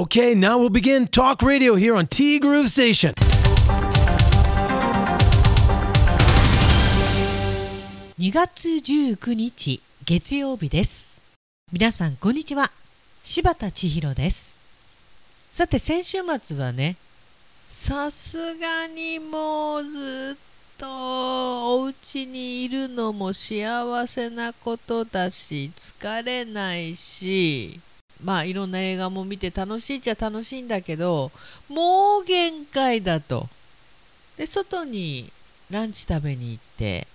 [0.00, 3.12] Okay, now we'll begin talk radio here on T Groove Station.
[8.18, 11.20] 2月19日月曜日です
[11.70, 12.70] 皆さんこんにちは
[13.24, 14.58] 柴田千尋です
[15.52, 16.96] さて先週末はね
[17.68, 27.80] さすがにもうずっとお家にいるのも幸せなことだし疲れないし。
[28.22, 31.30] まあいろんな映画も見て楽しいっちゃ楽しいんだけど
[31.68, 33.48] もう限界だと。
[34.36, 35.32] で外に
[35.70, 37.06] ランチ食べに行って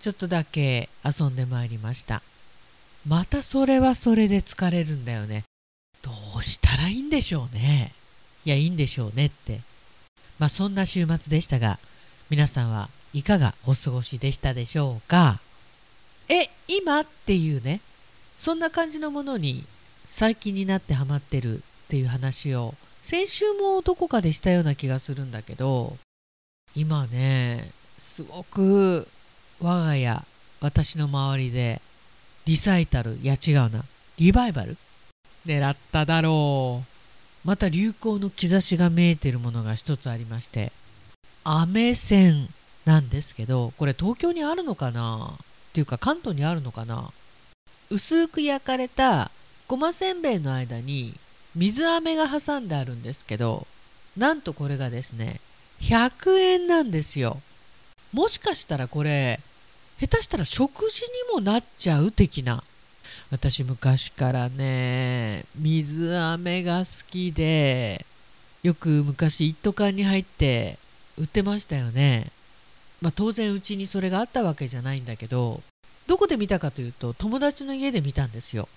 [0.00, 2.22] ちょっとだけ遊んでまいりました。
[3.06, 5.44] またそれはそれで疲れるんだよね。
[6.02, 7.92] どうしたらいいんでしょうね。
[8.44, 9.60] いやいいんでしょうねって。
[10.38, 11.78] まあそんな週末でしたが
[12.30, 15.40] 皆さんはいかがお過ごしでしたでしょうか？
[16.28, 17.80] え今っていうね
[18.36, 19.64] そんな感じのものに
[20.06, 25.96] 最近になってハマってるっていう話を先週もどこかでしたような気がするんだけど
[26.74, 29.08] 今ねすごく
[29.60, 30.22] 我が家
[30.60, 31.80] 私の周りで
[32.46, 33.84] リサイタルいや違うな
[34.18, 34.76] リバイバル
[35.46, 36.86] 狙っただろう。
[37.46, 40.72] また流行の兆しが見えてるものが一つありまして
[41.44, 42.48] アメ線
[42.84, 45.34] なんですけどこれ東京にあるのかな？
[45.34, 47.12] っていうか関東にあるのかな？
[47.88, 49.30] 薄く焼かれた
[49.68, 51.14] ごませんべいの間に
[51.56, 53.66] 水飴が挟んであるんですけど
[54.16, 55.40] なんとこれがですね
[55.80, 57.40] 100円なんですよ。
[58.12, 59.40] もしかしたらこれ
[60.00, 62.62] 下手したら食事にもなっちゃう的な。
[63.30, 68.06] 私昔からね水飴が好きで
[68.62, 70.78] よく昔一斗缶に入って
[71.18, 72.30] 売ってましたよね。
[73.02, 75.60] まあ当然うちにそれがあったわけじゃないんだけど
[76.06, 78.68] どこで見たかというと友達の家で見たんですよ。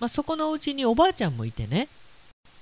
[0.00, 1.88] まあ、そこのうちにおばあちゃんもいてね。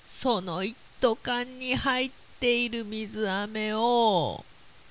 [0.07, 4.45] その一斗缶に入っている水飴を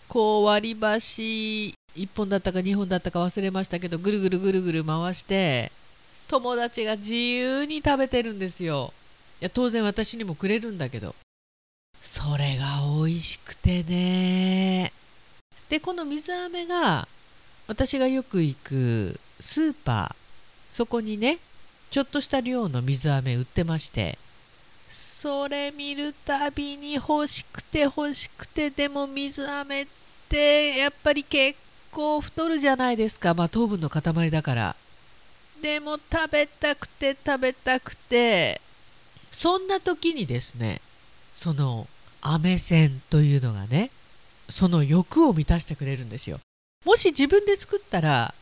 [0.07, 5.71] こう割り箸1本だったか2本だったか忘れましたけどぐるぐるぐるぐる回して
[6.27, 8.93] 友達が自由に食べてるんですよ。
[9.41, 11.15] いや当然私にもくれるんだけど。
[12.01, 14.91] それが美味しくてね。
[15.69, 17.07] でこの水飴が
[17.67, 20.73] 私がよく行くスーパー。
[20.73, 21.39] そこにね
[21.91, 24.17] ちょっとした量の水飴売ってまして
[24.89, 29.87] それ見るたびに欲しくて欲しくてでも水飴っ
[30.29, 31.59] てやっぱり結
[31.91, 33.33] 構太るじゃないですか。
[33.33, 34.75] まあ糖分の塊だから。
[35.61, 38.59] でも食べたくて食べたくて。
[39.31, 40.81] そんな時にですね
[41.35, 41.87] その
[42.21, 43.91] 飴線というのがね
[44.49, 46.39] その欲を満たしてくれるんですよ。
[46.85, 48.33] もし自分で作ったら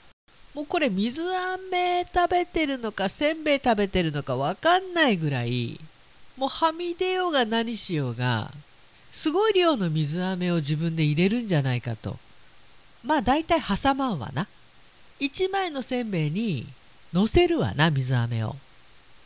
[0.53, 5.79] もうこれ水飴食べてるのかせんべい食べてるのか分かんないぐらい
[6.37, 8.51] もうはみ出ようが何しようが
[9.11, 12.17] すごい量の水飴を自分で入れるんじゃないかと。
[13.03, 14.47] まあ大体挟まんわな。
[15.19, 16.67] 1枚のせんべいに
[17.11, 18.55] のせるわな水飴を、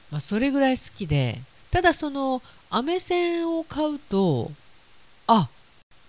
[0.09, 1.41] まあ、それぐらい好きで。
[1.69, 4.51] ただその飴線を買うと
[5.27, 5.49] あ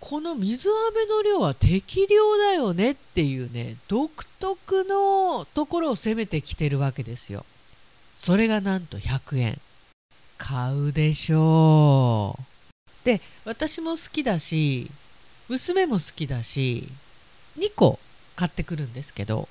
[0.07, 7.47] この水飴の量は適量だよねっていうね独特のところを攻めてきてるわけですよ。
[8.15, 9.61] それがなんと100円。
[10.37, 13.07] 買うでしょう。
[13.07, 14.91] で私も好きだし
[15.49, 16.87] 娘も好きだし
[17.57, 17.99] 2個
[18.37, 19.49] 買ってくるんですけど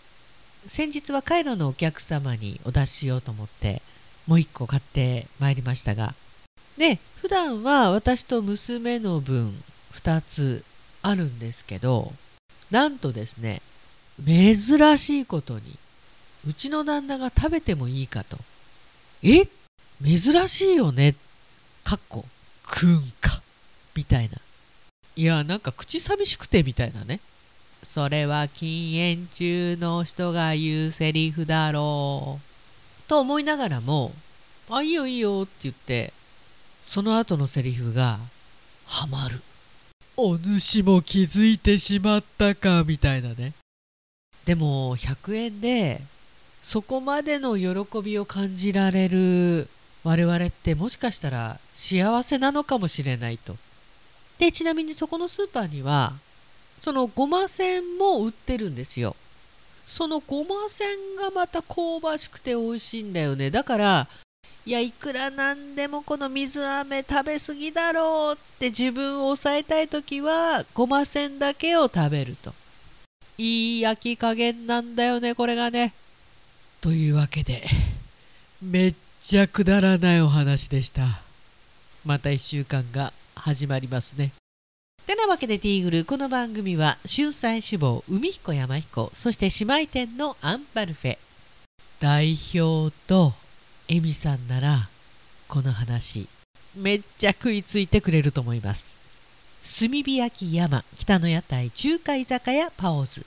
[0.68, 3.82] 先日はカイロのお客様にお出ししようと思って
[4.28, 6.14] もう1個買ってまいりましたが
[6.78, 9.56] で普段は私と娘の分
[9.94, 10.64] 2つ
[11.02, 12.14] あるんですけど
[12.72, 13.62] なんとですね
[14.24, 15.78] 珍しいことに
[16.48, 18.38] うちの旦那が食べてもいいかと。
[19.24, 19.48] え？
[20.04, 21.16] 珍しいよね
[21.84, 22.26] かっこ
[22.66, 23.42] くんか。
[23.96, 24.38] みたいな。
[25.16, 27.20] いやなんか口寂しくてみたいなね。
[27.84, 33.10] それは禁煙中の人が言うセリフだろう。
[33.10, 34.12] と思いながらも
[34.70, 36.14] あいいよいいよって言って
[36.84, 38.20] その後のセリフが
[38.86, 39.42] ハマる。
[40.16, 43.54] お主も気づいてしまったかみたいなね。
[44.46, 46.02] でも100円で
[46.62, 49.68] そこまでの喜びを感じられる
[50.04, 53.56] 我々ってもしかしたら幸せなのかもしれないと。
[54.38, 56.14] でちなみにそこのスーパーには
[56.80, 59.16] そのごま線も売ってるんですよ。
[59.88, 60.88] そのごま線
[61.20, 63.50] がまた香ばしくて美味しいんだよね。
[63.50, 64.08] だから
[64.66, 72.54] いやいくらなんでもこの水飴食べ過ぎだろうって自分を抑えたい時はごませんだけを食べると。
[73.38, 75.94] いい焼き加減なんだよねこれがね。
[76.80, 77.66] というわけで
[78.62, 81.20] めっちゃくだらないお話でした。
[82.06, 84.32] また1週間が始まりますね。
[85.06, 91.18] てなわけでティーグルこの番組は春菜志望海彦山彦そして姉妹店のアンバルフェ。
[92.00, 93.34] 代表と
[93.90, 94.88] エミさんなら
[95.50, 96.30] この話
[96.76, 98.96] めっちゃ食いついてくれると思います。
[99.80, 103.26] 炭火焼き山北の屋台中華居酒屋パオズ。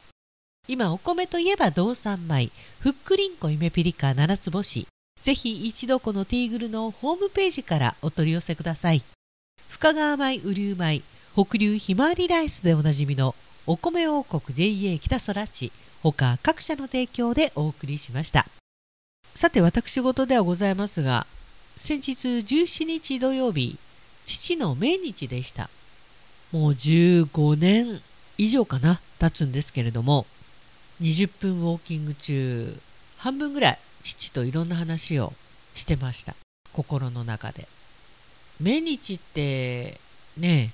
[0.67, 2.51] 今お米といえば道産米
[2.81, 4.87] ふっくりんこ夢ピリカ七つ星。
[5.21, 9.03] ぜひ一度このティーグルのホームページからお取り寄せください。
[9.69, 11.03] 深川米雨竜米
[11.35, 13.35] 北流ひまわりライスでおなじみの
[13.67, 15.71] お米王国 JA 北空地
[16.03, 18.47] 他各社の提供でお送りしました。
[19.37, 21.27] さて私事ではございますが
[21.77, 23.77] 先日17日土曜日
[24.25, 25.69] 父の命日でした。
[26.53, 28.01] もう15年
[28.39, 30.25] 以上かな経つんですけれども
[31.03, 32.79] 20分ウォーキング中
[33.19, 35.35] 半分ぐらい父といろんな話を
[35.75, 36.35] してました。
[36.73, 37.69] 心の中で。
[38.59, 40.01] 命日って
[40.39, 40.73] ね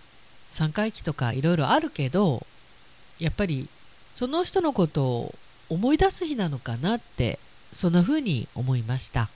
[0.53, 2.47] 3回忌とかいろいろあるけど
[3.19, 3.69] やっぱり
[4.15, 5.35] その人のことを
[5.69, 7.41] 思い出す日なのかなって
[7.73, 9.29] そんな風に思いました。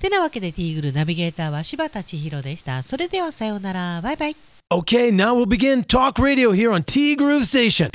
[0.00, 2.82] てなわけでティーグルナビゲーターは柴田千尋でした。
[2.82, 4.00] それではさようなら。
[4.02, 4.36] バイバイ。
[4.68, 7.90] Okay, now we'll begin talk radio here on T Groove Station.